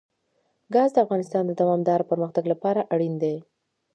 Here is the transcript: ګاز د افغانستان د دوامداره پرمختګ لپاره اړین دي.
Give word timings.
ګاز 0.73 0.89
د 0.93 0.97
افغانستان 1.05 1.43
د 1.47 1.51
دوامداره 1.61 2.07
پرمختګ 2.11 2.43
لپاره 2.53 2.87
اړین 2.93 3.13
دي. 3.23 3.35